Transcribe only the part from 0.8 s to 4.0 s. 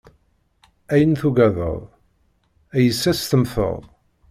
Ayen tugadeḍ, ad yes-s temmteḍ.